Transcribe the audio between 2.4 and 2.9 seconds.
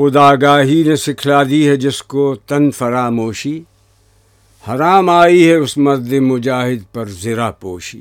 تن